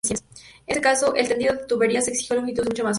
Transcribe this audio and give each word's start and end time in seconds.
En 0.09 0.17
este 0.65 0.81
caso, 0.81 1.13
el 1.13 1.27
tendido 1.27 1.53
de 1.53 1.65
tuberías 1.67 2.07
exige 2.07 2.33
longitudes 2.33 2.69
mucho 2.69 2.83
más 2.83 2.87
cortas. 2.87 2.89